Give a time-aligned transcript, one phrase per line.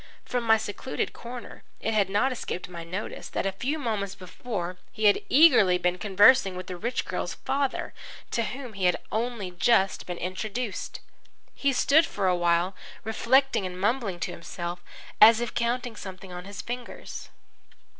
[0.25, 4.79] From my secluded corner it had not escaped my notice that a few moments before
[4.91, 7.93] he had been eagerly conversing with the rich girl's father,
[8.31, 11.01] to whom he had only just been introduced.
[11.53, 14.83] He stood still for a while reflecting and mumbling to himself,
[15.21, 17.29] as if counting something on his fingers.